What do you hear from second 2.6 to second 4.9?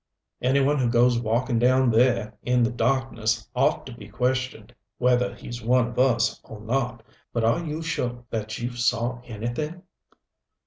the darkness ought to be questioned